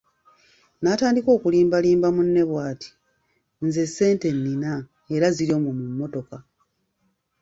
N'atandika 0.81 1.29
okulimbalimba 1.37 2.07
munne 2.15 2.43
bw'ati:"nze 2.49 3.83
ssente 3.89 4.27
nina 4.43 4.73
era 5.15 5.27
ziri 5.35 5.51
omwo 5.57 5.71
mu 5.79 5.85
mmotoka" 5.89 6.37